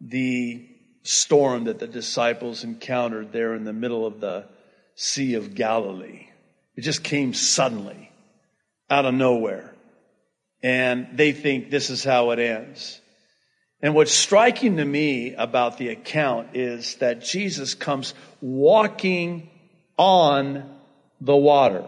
the 0.00 0.66
storm 1.02 1.64
that 1.64 1.78
the 1.78 1.86
disciples 1.86 2.64
encountered 2.64 3.32
there 3.32 3.54
in 3.54 3.64
the 3.64 3.72
middle 3.72 4.06
of 4.06 4.20
the 4.20 4.46
Sea 4.94 5.34
of 5.34 5.54
Galilee. 5.54 6.26
It 6.76 6.82
just 6.82 7.02
came 7.02 7.34
suddenly, 7.34 8.10
out 8.88 9.06
of 9.06 9.14
nowhere. 9.14 9.74
And 10.62 11.08
they 11.14 11.32
think 11.32 11.70
this 11.70 11.90
is 11.90 12.04
how 12.04 12.30
it 12.30 12.38
ends. 12.38 13.00
And 13.82 13.94
what's 13.94 14.12
striking 14.12 14.76
to 14.76 14.84
me 14.84 15.34
about 15.34 15.78
the 15.78 15.88
account 15.88 16.48
is 16.54 16.96
that 16.96 17.22
Jesus 17.22 17.74
comes 17.74 18.12
walking 18.42 19.48
on 19.96 20.78
the 21.20 21.36
water 21.36 21.86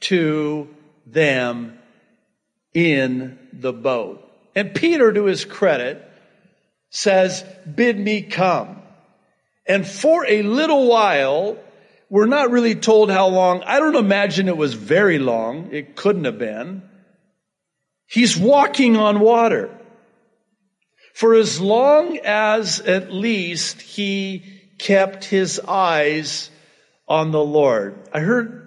to 0.00 0.68
them 1.06 1.78
in 2.74 3.38
the 3.52 3.72
boat. 3.72 4.22
And 4.54 4.74
Peter, 4.74 5.12
to 5.12 5.24
his 5.24 5.44
credit, 5.44 6.02
says, 6.90 7.44
bid 7.72 7.98
me 7.98 8.22
come. 8.22 8.82
And 9.66 9.86
for 9.86 10.26
a 10.26 10.42
little 10.42 10.88
while, 10.88 11.58
we're 12.08 12.26
not 12.26 12.50
really 12.50 12.74
told 12.74 13.10
how 13.10 13.28
long. 13.28 13.62
I 13.64 13.78
don't 13.80 13.96
imagine 13.96 14.48
it 14.48 14.56
was 14.56 14.74
very 14.74 15.18
long. 15.18 15.72
It 15.72 15.96
couldn't 15.96 16.24
have 16.24 16.38
been. 16.38 16.82
He's 18.06 18.36
walking 18.36 18.96
on 18.96 19.20
water. 19.20 19.70
For 21.14 21.34
as 21.34 21.60
long 21.60 22.18
as 22.18 22.80
at 22.80 23.12
least 23.12 23.80
he 23.80 24.44
kept 24.78 25.24
his 25.24 25.60
eyes 25.60 26.50
on 27.08 27.30
the 27.30 27.42
Lord. 27.42 27.98
I 28.12 28.20
heard 28.20 28.65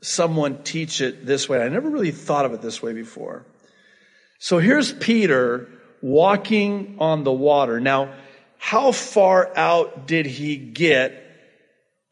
someone 0.00 0.62
teach 0.62 1.00
it 1.00 1.26
this 1.26 1.48
way. 1.48 1.60
I 1.62 1.68
never 1.68 1.90
really 1.90 2.10
thought 2.10 2.44
of 2.44 2.52
it 2.52 2.62
this 2.62 2.82
way 2.82 2.92
before. 2.92 3.44
So 4.38 4.58
here's 4.58 4.92
Peter 4.92 5.68
walking 6.00 6.96
on 6.98 7.24
the 7.24 7.32
water. 7.32 7.80
Now, 7.80 8.14
how 8.56 8.92
far 8.92 9.50
out 9.56 10.06
did 10.06 10.26
he 10.26 10.56
get 10.56 11.26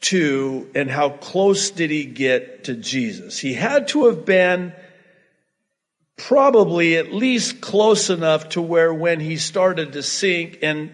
to 0.00 0.70
and 0.74 0.90
how 0.90 1.10
close 1.10 1.70
did 1.70 1.90
he 1.90 2.04
get 2.04 2.64
to 2.64 2.74
Jesus? 2.74 3.38
He 3.38 3.54
had 3.54 3.88
to 3.88 4.06
have 4.06 4.24
been 4.24 4.72
probably 6.16 6.96
at 6.96 7.12
least 7.12 7.60
close 7.60 8.10
enough 8.10 8.50
to 8.50 8.62
where 8.62 8.92
when 8.92 9.20
he 9.20 9.36
started 9.36 9.92
to 9.92 10.02
sink 10.02 10.58
and 10.62 10.90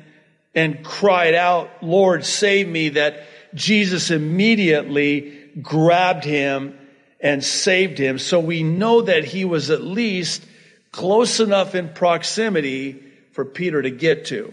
and 0.54 0.84
cried 0.84 1.34
out, 1.34 1.82
Lord, 1.82 2.24
save 2.24 2.68
me, 2.68 2.90
that 2.90 3.26
Jesus 3.54 4.12
immediately 4.12 5.50
grabbed 5.60 6.24
him 6.24 6.78
and 7.24 7.42
saved 7.42 7.96
him. 7.96 8.18
So 8.18 8.38
we 8.38 8.62
know 8.62 9.00
that 9.00 9.24
he 9.24 9.46
was 9.46 9.70
at 9.70 9.82
least 9.82 10.44
close 10.92 11.40
enough 11.40 11.74
in 11.74 11.88
proximity 11.88 13.02
for 13.32 13.46
Peter 13.46 13.80
to 13.80 13.90
get 13.90 14.26
to. 14.26 14.52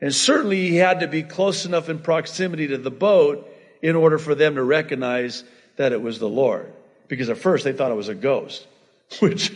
And 0.00 0.12
certainly 0.12 0.68
he 0.68 0.76
had 0.76 1.00
to 1.00 1.06
be 1.06 1.22
close 1.22 1.64
enough 1.64 1.88
in 1.88 2.00
proximity 2.00 2.66
to 2.68 2.78
the 2.78 2.90
boat 2.90 3.48
in 3.80 3.94
order 3.94 4.18
for 4.18 4.34
them 4.34 4.56
to 4.56 4.62
recognize 4.64 5.44
that 5.76 5.92
it 5.92 6.02
was 6.02 6.18
the 6.18 6.28
Lord. 6.28 6.72
Because 7.06 7.30
at 7.30 7.38
first 7.38 7.64
they 7.64 7.72
thought 7.72 7.92
it 7.92 7.96
was 7.96 8.08
a 8.08 8.16
ghost, 8.16 8.66
which, 9.20 9.52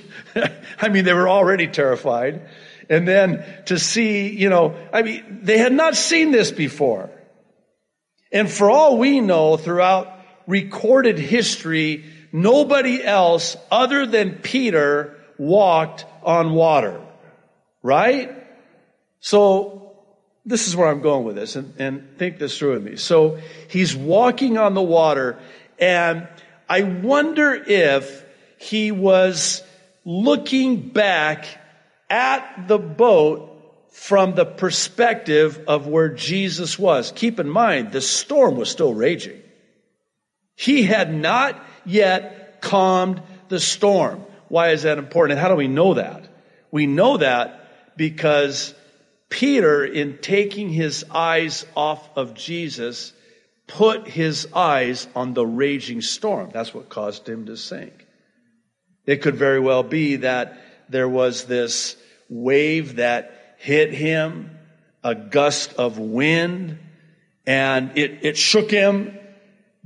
I 0.80 0.88
mean, 0.88 1.04
they 1.04 1.12
were 1.12 1.28
already 1.28 1.66
terrified. 1.66 2.48
And 2.88 3.06
then 3.06 3.44
to 3.66 3.78
see, 3.78 4.28
you 4.28 4.48
know, 4.48 4.76
I 4.92 5.02
mean, 5.02 5.40
they 5.42 5.58
had 5.58 5.72
not 5.72 5.96
seen 5.96 6.30
this 6.30 6.52
before. 6.52 7.10
And 8.30 8.48
for 8.48 8.70
all 8.70 8.98
we 8.98 9.20
know, 9.20 9.56
throughout 9.56 10.16
recorded 10.46 11.18
history, 11.18 12.04
nobody 12.32 13.04
else 13.04 13.56
other 13.70 14.06
than 14.06 14.36
Peter 14.36 15.16
walked 15.38 16.04
on 16.22 16.54
water. 16.54 17.00
Right? 17.82 18.32
So 19.20 19.92
this 20.44 20.66
is 20.66 20.74
where 20.74 20.88
I'm 20.88 21.02
going 21.02 21.24
with 21.24 21.36
this 21.36 21.56
and, 21.56 21.74
and 21.78 22.18
think 22.18 22.38
this 22.38 22.58
through 22.58 22.74
with 22.74 22.84
me. 22.84 22.96
So 22.96 23.38
he's 23.68 23.94
walking 23.94 24.58
on 24.58 24.74
the 24.74 24.82
water 24.82 25.38
and 25.78 26.28
I 26.68 26.82
wonder 26.82 27.54
if 27.54 28.24
he 28.58 28.92
was 28.92 29.62
looking 30.04 30.88
back 30.88 31.46
at 32.08 32.66
the 32.68 32.78
boat 32.78 33.48
from 33.90 34.34
the 34.34 34.46
perspective 34.46 35.64
of 35.68 35.86
where 35.86 36.08
Jesus 36.08 36.78
was. 36.78 37.12
Keep 37.14 37.40
in 37.40 37.48
mind, 37.48 37.92
the 37.92 38.00
storm 38.00 38.56
was 38.56 38.70
still 38.70 38.94
raging. 38.94 39.40
He 40.54 40.84
had 40.84 41.12
not 41.12 41.62
yet 41.84 42.60
calmed 42.60 43.22
the 43.48 43.60
storm. 43.60 44.24
Why 44.48 44.70
is 44.70 44.82
that 44.82 44.98
important? 44.98 45.38
And 45.38 45.40
how 45.40 45.48
do 45.48 45.56
we 45.56 45.68
know 45.68 45.94
that? 45.94 46.28
We 46.70 46.86
know 46.86 47.18
that 47.18 47.96
because 47.96 48.74
Peter, 49.28 49.84
in 49.84 50.18
taking 50.18 50.68
his 50.68 51.04
eyes 51.10 51.64
off 51.74 52.08
of 52.16 52.34
Jesus, 52.34 53.12
put 53.66 54.06
his 54.06 54.48
eyes 54.54 55.08
on 55.14 55.34
the 55.34 55.46
raging 55.46 56.00
storm. 56.02 56.50
That's 56.52 56.74
what 56.74 56.88
caused 56.88 57.28
him 57.28 57.46
to 57.46 57.56
sink. 57.56 58.06
It 59.06 59.22
could 59.22 59.36
very 59.36 59.60
well 59.60 59.82
be 59.82 60.16
that 60.16 60.58
there 60.88 61.08
was 61.08 61.44
this 61.44 61.96
wave 62.28 62.96
that 62.96 63.56
hit 63.58 63.92
him, 63.92 64.50
a 65.02 65.14
gust 65.14 65.74
of 65.74 65.98
wind, 65.98 66.78
and 67.46 67.96
it, 67.96 68.20
it 68.22 68.36
shook 68.36 68.70
him, 68.70 69.18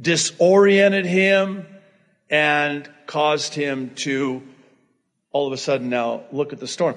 disoriented 0.00 1.06
him, 1.06 1.66
and 2.30 2.88
caused 3.06 3.54
him 3.54 3.90
to 3.96 4.42
all 5.32 5.46
of 5.46 5.52
a 5.52 5.56
sudden 5.56 5.88
now 5.88 6.22
look 6.32 6.52
at 6.52 6.60
the 6.60 6.66
storm. 6.66 6.96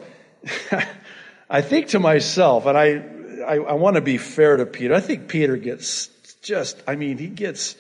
I 1.49 1.61
think 1.61 1.89
to 1.89 1.99
myself, 1.99 2.65
and 2.65 2.77
I, 2.77 3.03
I, 3.45 3.55
I 3.55 3.73
want 3.73 3.95
to 3.95 4.01
be 4.01 4.17
fair 4.17 4.57
to 4.57 4.65
Peter. 4.65 4.93
I 4.93 4.99
think 4.99 5.27
Peter 5.27 5.57
gets 5.57 6.07
just, 6.41 6.81
I 6.87 6.95
mean, 6.95 7.17
he 7.17 7.27
gets, 7.27 7.75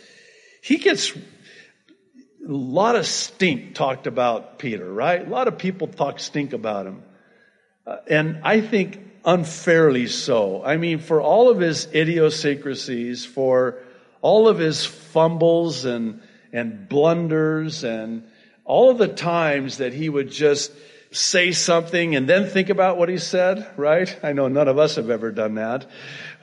he 0.61 0.77
gets 0.77 1.15
a 1.15 2.51
lot 2.51 2.95
of 2.95 3.05
stink 3.05 3.75
talked 3.75 4.07
about 4.07 4.59
Peter, 4.59 4.91
right? 4.91 5.25
A 5.25 5.29
lot 5.29 5.47
of 5.47 5.57
people 5.57 5.87
talk 5.87 6.19
stink 6.19 6.53
about 6.53 6.87
him. 6.87 7.03
Uh, 7.85 7.97
and 8.09 8.41
I 8.43 8.61
think 8.61 8.99
unfairly 9.23 10.07
so. 10.07 10.63
I 10.63 10.77
mean, 10.77 10.99
for 10.99 11.21
all 11.21 11.49
of 11.49 11.59
his 11.59 11.87
idiosyncrasies, 11.93 13.25
for 13.25 13.79
all 14.21 14.47
of 14.47 14.57
his 14.57 14.85
fumbles 14.85 15.85
and, 15.85 16.21
and 16.51 16.89
blunders 16.89 17.83
and 17.83 18.23
all 18.65 18.89
of 18.89 18.97
the 18.97 19.07
times 19.07 19.77
that 19.77 19.93
he 19.93 20.09
would 20.09 20.31
just 20.31 20.71
say 21.11 21.51
something 21.51 22.15
and 22.15 22.27
then 22.27 22.47
think 22.47 22.69
about 22.69 22.97
what 22.97 23.09
he 23.09 23.17
said, 23.17 23.67
right? 23.77 24.15
I 24.21 24.33
know 24.33 24.47
none 24.47 24.67
of 24.67 24.77
us 24.77 24.95
have 24.95 25.09
ever 25.09 25.31
done 25.31 25.55
that, 25.55 25.89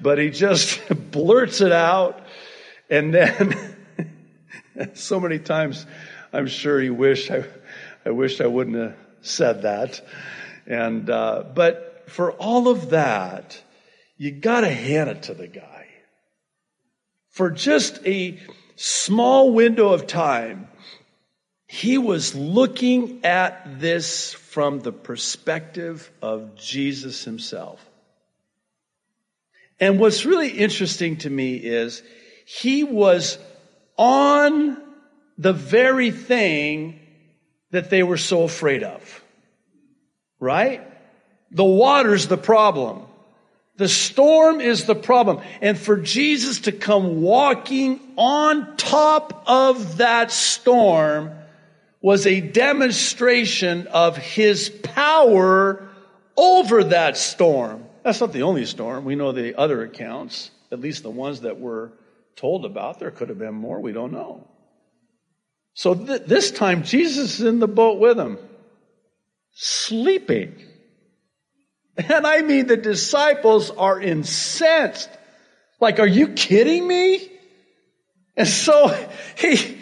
but 0.00 0.18
he 0.18 0.30
just 0.30 0.80
blurts 1.10 1.60
it 1.60 1.72
out 1.72 2.20
and 2.90 3.14
then 3.14 3.76
so 4.94 5.20
many 5.20 5.38
times 5.38 5.86
I'm 6.32 6.46
sure 6.46 6.80
he 6.80 6.90
wished 6.90 7.30
I, 7.30 7.44
I 8.04 8.10
wished 8.10 8.40
I 8.40 8.46
wouldn't 8.46 8.76
have 8.76 8.96
said 9.20 9.62
that. 9.62 10.04
And, 10.66 11.08
uh, 11.10 11.44
but 11.54 12.04
for 12.08 12.32
all 12.32 12.68
of 12.68 12.90
that, 12.90 13.60
you 14.16 14.32
gotta 14.32 14.70
hand 14.70 15.10
it 15.10 15.22
to 15.24 15.34
the 15.34 15.46
guy. 15.46 15.86
For 17.30 17.50
just 17.50 18.04
a 18.06 18.38
small 18.76 19.52
window 19.52 19.92
of 19.92 20.06
time, 20.06 20.68
he 21.66 21.98
was 21.98 22.34
looking 22.34 23.24
at 23.24 23.80
this 23.80 24.32
from 24.32 24.80
the 24.80 24.92
perspective 24.92 26.10
of 26.22 26.54
Jesus 26.54 27.24
himself. 27.24 27.84
And 29.80 29.98
what's 29.98 30.24
really 30.24 30.50
interesting 30.50 31.16
to 31.18 31.30
me 31.30 31.56
is 31.56 32.02
he 32.46 32.84
was 32.84 33.38
on 33.96 34.80
the 35.36 35.52
very 35.52 36.10
thing 36.10 37.00
that 37.72 37.90
they 37.90 38.02
were 38.02 38.16
so 38.16 38.44
afraid 38.44 38.82
of. 38.82 39.22
Right? 40.38 40.86
The 41.50 41.64
water's 41.64 42.26
the 42.28 42.38
problem. 42.38 43.06
The 43.76 43.88
storm 43.88 44.60
is 44.60 44.84
the 44.84 44.94
problem. 44.94 45.42
And 45.60 45.78
for 45.78 45.96
Jesus 45.96 46.60
to 46.60 46.72
come 46.72 47.20
walking 47.20 48.00
on 48.16 48.76
top 48.76 49.44
of 49.46 49.98
that 49.98 50.30
storm 50.30 51.32
was 52.00 52.26
a 52.26 52.40
demonstration 52.40 53.86
of 53.88 54.16
his 54.16 54.70
power 54.70 55.88
over 56.36 56.84
that 56.84 57.16
storm. 57.16 57.84
That's 58.02 58.20
not 58.20 58.32
the 58.32 58.42
only 58.42 58.64
storm. 58.66 59.04
We 59.04 59.16
know 59.16 59.32
the 59.32 59.58
other 59.58 59.82
accounts, 59.82 60.50
at 60.70 60.80
least 60.80 61.02
the 61.02 61.10
ones 61.10 61.40
that 61.42 61.58
were 61.58 61.92
told 62.36 62.64
about. 62.64 62.98
There 62.98 63.10
could 63.10 63.28
have 63.28 63.38
been 63.38 63.54
more. 63.54 63.80
We 63.80 63.92
don't 63.92 64.12
know. 64.12 64.46
So 65.74 65.94
th- 65.94 66.22
this 66.22 66.50
time, 66.50 66.84
Jesus 66.84 67.40
is 67.40 67.46
in 67.46 67.58
the 67.58 67.68
boat 67.68 67.98
with 67.98 68.18
him, 68.18 68.38
sleeping. 69.52 70.62
And 71.96 72.26
I 72.26 72.42
mean, 72.42 72.66
the 72.66 72.76
disciples 72.76 73.70
are 73.70 74.00
incensed. 74.00 75.08
Like, 75.80 75.98
are 75.98 76.06
you 76.06 76.28
kidding 76.28 76.86
me? 76.86 77.30
And 78.36 78.46
so 78.46 78.88
he, 79.36 79.78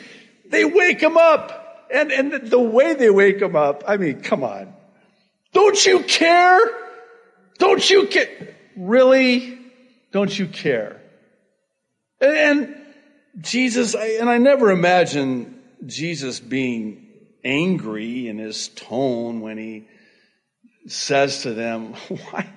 they 0.48 0.64
wake 0.64 1.00
him 1.00 1.16
up. 1.16 1.60
And, 1.92 2.10
and 2.12 2.50
the 2.50 2.60
way 2.60 2.94
they 2.94 3.10
wake 3.10 3.40
him 3.40 3.56
up, 3.56 3.84
I 3.86 3.96
mean, 3.96 4.20
come 4.20 4.42
on. 4.42 4.72
Don't 5.52 5.84
you 5.84 6.00
care? 6.00 6.60
Don't 7.58 7.88
you 7.88 8.06
care? 8.06 8.56
Really? 8.76 9.58
Don't 10.12 10.36
you 10.36 10.46
care? 10.46 11.00
And, 12.20 12.74
Jesus, 13.40 13.94
and 13.94 14.30
I 14.30 14.38
never 14.38 14.70
imagine 14.70 15.60
Jesus 15.86 16.40
being 16.40 17.08
angry 17.44 18.28
in 18.28 18.38
his 18.38 18.68
tone 18.68 19.40
when 19.40 19.58
he 19.58 19.88
says 20.86 21.42
to 21.42 21.54
them, 21.54 21.94
why, 22.08 22.48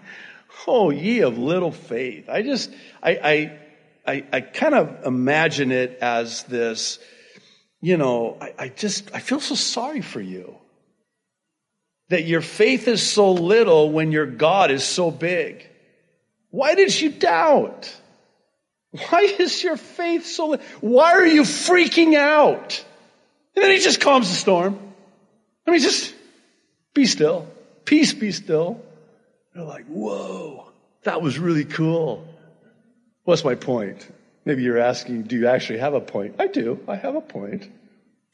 oh, 0.68 0.90
ye 0.90 1.22
of 1.22 1.38
little 1.38 1.72
faith. 1.72 2.30
I 2.30 2.42
just, 2.42 2.72
I, 3.02 3.12
I, 3.12 3.60
I, 4.06 4.26
I 4.34 4.42
kind 4.42 4.76
of 4.76 5.06
imagine 5.06 5.72
it 5.72 6.00
as 6.02 6.44
this, 6.44 7.00
you 7.82 7.98
know, 7.98 8.38
I, 8.42 8.54
I 8.58 8.70
just, 8.70 9.14
I 9.14 9.20
feel 9.20 9.40
so 9.40 9.56
sorry 9.56 10.02
for 10.02 10.22
you. 10.22 10.56
That 12.10 12.26
your 12.26 12.42
faith 12.42 12.88
is 12.88 13.08
so 13.08 13.34
little 13.34 13.92
when 13.92 14.14
your 14.14 14.26
God 14.26 14.72
is 14.72 14.86
so 14.86 15.12
big. 15.12 15.68
Why 16.52 16.74
did 16.76 17.00
you 17.00 17.10
doubt? 17.10 17.94
Why 18.92 19.36
is 19.38 19.62
your 19.62 19.76
faith 19.76 20.26
so 20.26 20.50
little? 20.50 20.66
Why 20.80 21.12
are 21.12 21.26
you 21.26 21.42
freaking 21.42 22.16
out? 22.16 22.84
And 23.56 23.64
then 23.64 23.72
he 23.72 23.80
just 23.80 24.00
calms 24.00 24.30
the 24.30 24.36
storm. 24.36 24.80
I 25.68 25.72
mean, 25.72 25.82
just 25.82 26.14
be 26.94 27.06
still. 27.06 27.48
Peace 27.88 28.14
be 28.14 28.34
still. 28.34 28.82
They're 29.56 29.64
like, 29.64 29.86
whoa, 29.86 30.68
that 31.04 31.22
was 31.22 31.40
really 31.40 31.64
cool. 31.64 32.28
What's 33.24 33.46
my 33.46 33.56
point? 33.56 34.06
Maybe 34.44 34.62
you're 34.62 34.78
asking, 34.78 35.24
do 35.24 35.38
you 35.38 35.48
actually 35.48 35.80
have 35.80 35.94
a 35.94 36.02
point? 36.02 36.36
I 36.38 36.48
do. 36.48 36.82
I 36.86 36.98
have 36.98 37.16
a 37.16 37.22
point. 37.22 37.72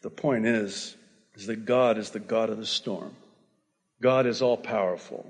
The 0.01 0.09
point 0.09 0.47
is, 0.47 0.97
is 1.35 1.45
that 1.45 1.65
God 1.65 1.99
is 1.99 2.09
the 2.09 2.19
God 2.19 2.49
of 2.49 2.57
the 2.57 2.65
storm. 2.65 3.15
God 4.01 4.25
is 4.25 4.41
all 4.41 4.57
powerful. 4.57 5.23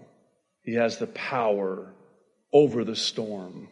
He 0.62 0.76
has 0.76 0.98
the 0.98 1.08
power 1.08 1.94
over 2.54 2.86
the 2.86 2.96
storm. 2.96 3.68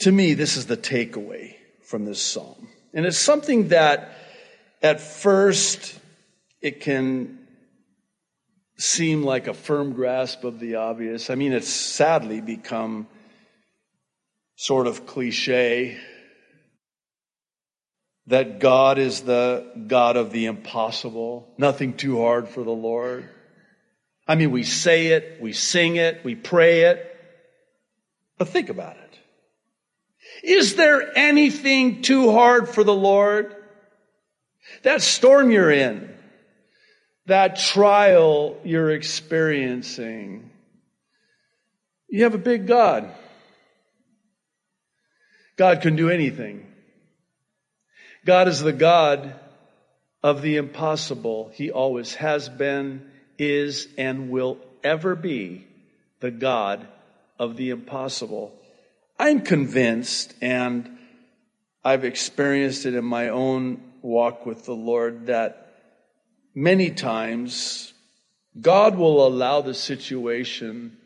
To 0.00 0.12
me, 0.12 0.34
this 0.34 0.56
is 0.56 0.66
the 0.66 0.76
takeaway 0.76 1.56
from 1.82 2.04
this 2.04 2.22
psalm. 2.22 2.68
And 2.94 3.04
it's 3.04 3.18
something 3.18 3.68
that 3.68 4.12
at 4.80 5.00
first 5.00 5.98
it 6.60 6.82
can 6.82 7.40
seem 8.76 9.22
like 9.22 9.46
a 9.46 9.54
firm 9.54 9.92
grasp 9.92 10.44
of 10.44 10.58
the 10.58 10.76
obvious. 10.76 11.30
I 11.30 11.34
mean, 11.34 11.52
it's 11.52 11.68
sadly 11.68 12.40
become 12.40 13.06
sort 14.56 14.86
of 14.86 15.06
cliche 15.06 15.98
that 18.26 18.60
God 18.60 18.98
is 18.98 19.22
the 19.22 19.84
God 19.88 20.16
of 20.16 20.30
the 20.30 20.46
impossible, 20.46 21.52
nothing 21.58 21.94
too 21.94 22.20
hard 22.20 22.48
for 22.48 22.62
the 22.62 22.70
Lord. 22.70 23.28
I 24.26 24.36
mean, 24.36 24.52
we 24.52 24.62
say 24.62 25.08
it, 25.08 25.38
we 25.40 25.52
sing 25.52 25.96
it, 25.96 26.24
we 26.24 26.34
pray 26.34 26.82
it, 26.82 27.04
but 28.38 28.48
think 28.48 28.68
about 28.68 28.96
it. 28.96 29.18
Is 30.44 30.76
there 30.76 31.16
anything 31.16 32.02
too 32.02 32.32
hard 32.32 32.68
for 32.68 32.84
the 32.84 32.94
Lord? 32.94 33.54
That 34.84 35.02
storm 35.02 35.50
you're 35.50 35.70
in, 35.70 36.11
that 37.32 37.56
trial 37.56 38.58
you're 38.62 38.90
experiencing, 38.90 40.50
you 42.06 42.24
have 42.24 42.34
a 42.34 42.38
big 42.38 42.66
God. 42.66 43.10
God 45.56 45.80
can 45.80 45.96
do 45.96 46.10
anything. 46.10 46.66
God 48.26 48.48
is 48.48 48.60
the 48.60 48.74
God 48.74 49.34
of 50.22 50.42
the 50.42 50.58
impossible. 50.58 51.50
He 51.54 51.70
always 51.70 52.16
has 52.16 52.50
been, 52.50 53.10
is, 53.38 53.88
and 53.96 54.28
will 54.28 54.58
ever 54.84 55.16
be 55.16 55.66
the 56.20 56.30
God 56.30 56.86
of 57.38 57.56
the 57.56 57.70
impossible. 57.70 58.54
I'm 59.18 59.40
convinced, 59.40 60.34
and 60.42 60.98
I've 61.82 62.04
experienced 62.04 62.84
it 62.84 62.92
in 62.92 63.06
my 63.06 63.30
own 63.30 63.80
walk 64.02 64.44
with 64.44 64.66
the 64.66 64.74
Lord, 64.74 65.28
that 65.28 65.61
many 66.54 66.90
times 66.90 67.92
God 68.60 68.96
will 68.96 69.26
allow 69.26 69.62
the 69.62 69.74
situation 69.74 70.96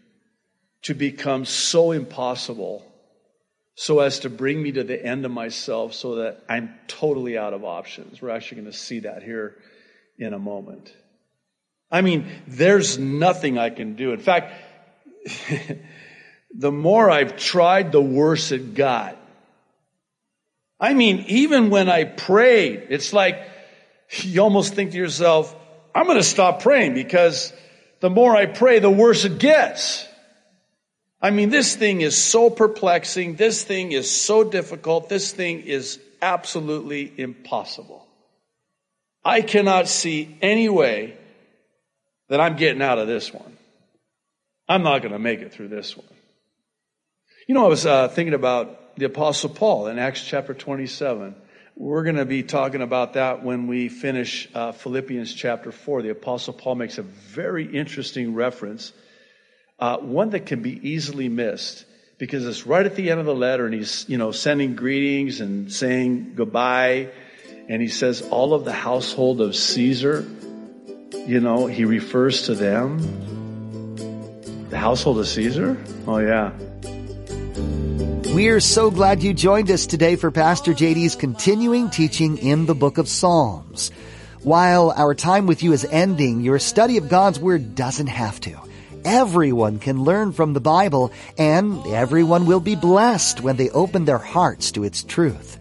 to 0.82 0.94
become 0.94 1.44
so 1.44 1.92
impossible 1.92 2.84
so 3.74 4.00
as 4.00 4.20
to 4.20 4.30
bring 4.30 4.62
me 4.62 4.72
to 4.72 4.82
the 4.82 5.04
end 5.04 5.24
of 5.24 5.30
myself 5.30 5.92
so 5.94 6.16
that 6.16 6.42
I'm 6.48 6.74
totally 6.88 7.36
out 7.36 7.52
of 7.52 7.64
options. 7.64 8.22
We're 8.22 8.30
actually 8.30 8.62
going 8.62 8.72
to 8.72 8.78
see 8.78 9.00
that 9.00 9.22
here 9.22 9.56
in 10.18 10.32
a 10.32 10.38
moment. 10.38 10.92
I 11.90 12.00
mean, 12.00 12.26
there's 12.46 12.98
nothing 12.98 13.58
I 13.58 13.70
can 13.70 13.94
do. 13.94 14.12
In 14.12 14.18
fact, 14.18 14.54
the 16.54 16.72
more 16.72 17.10
I've 17.10 17.36
tried, 17.36 17.92
the 17.92 18.00
worse 18.00 18.50
it 18.50 18.74
got. 18.74 19.16
I 20.80 20.94
mean, 20.94 21.24
even 21.28 21.70
when 21.70 21.88
I 21.88 22.04
prayed, 22.04 22.86
it's 22.90 23.12
like 23.12 23.40
you 24.22 24.42
almost 24.42 24.74
think 24.74 24.92
to 24.92 24.96
yourself, 24.96 25.54
I'm 25.94 26.06
going 26.06 26.18
to 26.18 26.24
stop 26.24 26.62
praying 26.62 26.94
because 26.94 27.52
the 28.00 28.10
more 28.10 28.36
I 28.36 28.46
pray, 28.46 28.78
the 28.78 28.90
worse 28.90 29.24
it 29.24 29.38
gets. 29.38 30.06
I 31.20 31.30
mean, 31.30 31.50
this 31.50 31.74
thing 31.74 32.02
is 32.02 32.16
so 32.16 32.50
perplexing. 32.50 33.36
This 33.36 33.64
thing 33.64 33.92
is 33.92 34.10
so 34.10 34.44
difficult. 34.44 35.08
This 35.08 35.32
thing 35.32 35.60
is 35.60 35.98
absolutely 36.20 37.12
impossible. 37.16 38.06
I 39.24 39.40
cannot 39.40 39.88
see 39.88 40.36
any 40.40 40.68
way 40.68 41.16
that 42.28 42.40
I'm 42.40 42.56
getting 42.56 42.82
out 42.82 42.98
of 42.98 43.08
this 43.08 43.32
one. 43.32 43.56
I'm 44.68 44.82
not 44.82 45.02
going 45.02 45.12
to 45.12 45.18
make 45.18 45.40
it 45.40 45.52
through 45.52 45.68
this 45.68 45.96
one. 45.96 46.06
You 47.48 47.54
know, 47.54 47.64
I 47.64 47.68
was 47.68 47.86
uh, 47.86 48.08
thinking 48.08 48.34
about 48.34 48.96
the 48.96 49.06
Apostle 49.06 49.50
Paul 49.50 49.86
in 49.86 49.98
Acts 49.98 50.24
chapter 50.24 50.52
27. 50.52 51.34
We're 51.78 52.04
going 52.04 52.16
to 52.16 52.24
be 52.24 52.42
talking 52.42 52.80
about 52.80 53.12
that 53.12 53.44
when 53.44 53.66
we 53.66 53.90
finish 53.90 54.48
uh, 54.54 54.72
Philippians 54.72 55.34
chapter 55.34 55.70
4. 55.70 56.00
The 56.00 56.08
Apostle 56.08 56.54
Paul 56.54 56.76
makes 56.76 56.96
a 56.96 57.02
very 57.02 57.66
interesting 57.66 58.32
reference 58.34 58.94
uh, 59.78 59.98
one 59.98 60.30
that 60.30 60.46
can 60.46 60.62
be 60.62 60.88
easily 60.88 61.28
missed 61.28 61.84
because 62.16 62.46
it's 62.46 62.66
right 62.66 62.86
at 62.86 62.96
the 62.96 63.10
end 63.10 63.20
of 63.20 63.26
the 63.26 63.34
letter 63.34 63.66
and 63.66 63.74
he's, 63.74 64.08
you 64.08 64.16
know, 64.16 64.32
sending 64.32 64.74
greetings 64.74 65.42
and 65.42 65.70
saying 65.70 66.32
goodbye. 66.34 67.10
And 67.68 67.82
he 67.82 67.88
says, 67.88 68.22
all 68.22 68.54
of 68.54 68.64
the 68.64 68.72
household 68.72 69.42
of 69.42 69.54
Caesar, 69.54 70.26
you 71.26 71.40
know, 71.40 71.66
he 71.66 71.84
refers 71.84 72.46
to 72.46 72.54
them. 72.54 73.00
The 74.70 74.78
household 74.78 75.18
of 75.18 75.28
Caesar? 75.28 75.76
Oh 76.06 76.18
yeah. 76.20 76.52
We're 78.36 78.60
so 78.60 78.90
glad 78.90 79.22
you 79.22 79.32
joined 79.32 79.70
us 79.70 79.86
today 79.86 80.14
for 80.16 80.30
Pastor 80.30 80.74
JD's 80.74 81.16
continuing 81.16 81.88
teaching 81.88 82.36
in 82.36 82.66
the 82.66 82.74
book 82.74 82.98
of 82.98 83.08
Psalms. 83.08 83.90
While 84.42 84.90
our 84.90 85.14
time 85.14 85.46
with 85.46 85.62
you 85.62 85.72
is 85.72 85.86
ending, 85.86 86.42
your 86.42 86.58
study 86.58 86.98
of 86.98 87.08
God's 87.08 87.40
Word 87.40 87.74
doesn't 87.74 88.08
have 88.08 88.38
to. 88.40 88.60
Everyone 89.06 89.78
can 89.78 90.04
learn 90.04 90.32
from 90.32 90.52
the 90.52 90.60
Bible, 90.60 91.12
and 91.38 91.86
everyone 91.86 92.44
will 92.44 92.60
be 92.60 92.76
blessed 92.76 93.40
when 93.40 93.56
they 93.56 93.70
open 93.70 94.04
their 94.04 94.18
hearts 94.18 94.72
to 94.72 94.84
its 94.84 95.02
truth. 95.02 95.58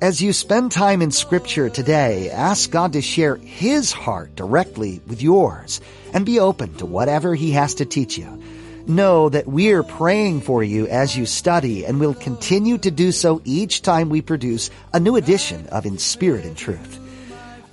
As 0.00 0.22
you 0.22 0.32
spend 0.32 0.72
time 0.72 1.02
in 1.02 1.10
Scripture 1.10 1.68
today, 1.68 2.30
ask 2.30 2.70
God 2.70 2.94
to 2.94 3.02
share 3.02 3.36
His 3.36 3.92
heart 3.92 4.34
directly 4.34 5.02
with 5.06 5.20
yours, 5.20 5.82
and 6.14 6.24
be 6.24 6.40
open 6.40 6.72
to 6.76 6.86
whatever 6.86 7.34
He 7.34 7.50
has 7.50 7.74
to 7.74 7.84
teach 7.84 8.16
you. 8.16 8.42
Know 8.88 9.28
that 9.28 9.46
we're 9.46 9.82
praying 9.82 10.40
for 10.40 10.64
you 10.64 10.86
as 10.86 11.14
you 11.14 11.26
study, 11.26 11.84
and 11.84 12.00
will 12.00 12.14
continue 12.14 12.78
to 12.78 12.90
do 12.90 13.12
so 13.12 13.42
each 13.44 13.82
time 13.82 14.08
we 14.08 14.22
produce 14.22 14.70
a 14.94 14.98
new 14.98 15.16
edition 15.16 15.66
of 15.66 15.84
In 15.84 15.98
Spirit 15.98 16.46
and 16.46 16.56
Truth. 16.56 16.98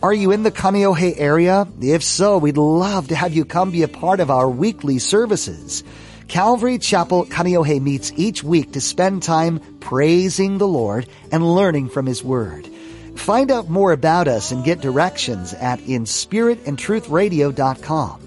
Are 0.04 0.14
you 0.14 0.32
in 0.32 0.44
the 0.44 0.52
Kaneohe 0.52 1.18
area? 1.18 1.66
If 1.80 2.04
so, 2.04 2.38
we'd 2.38 2.58
love 2.58 3.08
to 3.08 3.16
have 3.16 3.34
you 3.34 3.46
come 3.46 3.72
be 3.72 3.84
a 3.84 3.88
part 3.88 4.20
of 4.20 4.30
our 4.30 4.50
weekly 4.50 5.00
services. 5.00 5.86
Calvary 6.28 6.80
Chapel 6.80 7.26
Kaneohe 7.26 7.82
meets 7.82 8.12
each 8.18 8.44
week 8.44 8.74
to 8.74 8.82
spend 8.82 9.24
time 9.24 9.62
praising 9.80 10.58
the 10.58 10.68
Lord 10.68 11.08
and 11.32 11.56
learning 11.56 11.88
from 11.90 12.08
His 12.08 12.22
Word. 12.22 12.68
Find 13.16 13.52
out 13.52 13.70
more 13.70 13.94
about 13.94 14.28
us 14.28 14.52
and 14.52 14.66
get 14.66 14.82
directions 14.82 15.54
at 15.54 15.80
inspiritandtruthradio.com. 15.80 18.25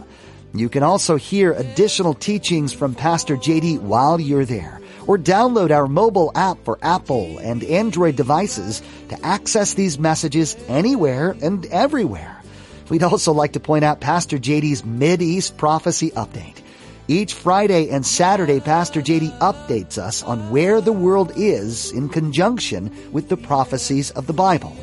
You 0.54 0.68
can 0.68 0.82
also 0.82 1.16
hear 1.16 1.52
additional 1.52 2.14
teachings 2.14 2.72
from 2.72 2.94
Pastor 2.94 3.37
JD 3.37 3.80
while 3.80 4.20
you're 4.20 4.46
there 4.46 4.80
or 5.06 5.18
download 5.18 5.70
our 5.70 5.87
mobile 5.87 6.30
app 6.34 6.58
for 6.64 6.78
Apple 6.82 7.38
and 7.38 7.64
Android 7.64 8.16
devices 8.16 8.82
to 9.08 9.26
access 9.26 9.74
these 9.74 9.98
messages 9.98 10.56
anywhere 10.68 11.34
and 11.42 11.64
everywhere. 11.66 12.40
We'd 12.88 13.02
also 13.02 13.32
like 13.32 13.52
to 13.52 13.61
point 13.61 13.84
out 13.84 14.00
Pastor 14.00 14.38
JD's 14.38 14.84
Mid-East 14.84 15.56
Prophecy 15.56 16.11
Update. 16.12 16.62
Each 17.08 17.32
Friday 17.32 17.88
and 17.88 18.04
Saturday, 18.04 18.61
Pastor 18.61 19.00
JD 19.00 19.38
updates 19.38 19.96
us 19.96 20.22
on 20.22 20.50
where 20.50 20.80
the 20.82 20.92
world 20.92 21.32
is 21.37 21.90
in 21.90 22.11
conjunction 22.11 22.94
with 23.12 23.30
the 23.30 23.37
prophecies 23.37 24.11
of 24.11 24.26
the 24.26 24.34
Bible. 24.34 24.76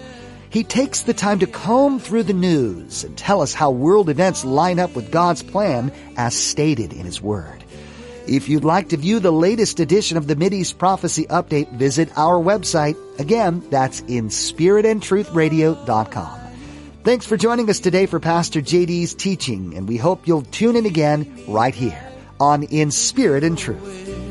He 0.56 0.64
takes 0.64 1.02
the 1.02 1.14
time 1.14 1.40
to 1.40 1.48
comb 1.48 2.00
through 2.00 2.24
the 2.24 2.32
news 2.32 3.04
and 3.04 3.18
tell 3.18 3.42
us 3.42 3.54
how 3.54 3.72
world 3.72 4.10
events 4.10 4.46
line 4.46 4.80
up 4.80 4.96
with 4.96 5.12
God's 5.12 5.44
plan 5.44 5.92
as 6.16 6.34
stated 6.34 6.94
in 6.94 7.06
His 7.06 7.22
Word. 7.22 7.62
If 8.26 8.48
you'd 8.48 8.64
like 8.64 8.88
to 8.90 8.96
view 8.96 9.20
the 9.20 9.34
latest 9.34 9.82
edition 9.82 10.16
of 10.16 10.28
the 10.28 10.38
Mideast 10.38 10.78
Prophecy 10.78 11.26
Update, 11.26 11.74
visit 11.74 12.18
our 12.18 12.42
website. 12.42 12.96
Again, 13.20 13.66
that's 13.70 14.00
inspiritandtruthradio.com. 14.04 16.40
Thanks 17.04 17.26
for 17.26 17.36
joining 17.36 17.70
us 17.70 17.82
today 17.82 18.06
for 18.06 18.22
Pastor 18.22 18.62
JD's 18.62 19.14
teaching, 19.14 19.76
and 19.76 19.90
we 19.90 19.98
hope 19.98 20.26
you'll 20.26 20.44
tune 20.44 20.78
in 20.78 20.86
again 20.86 21.44
right 21.50 21.76
here 21.76 22.02
on 22.40 22.64
In 22.64 22.92
Spirit 22.92 23.44
and 23.44 23.58
Truth. 23.58 24.25